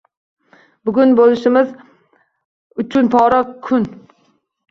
[0.87, 1.75] Bugun bo`limimiz
[2.85, 3.85] uchun qora kun